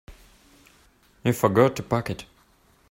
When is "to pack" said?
1.75-2.09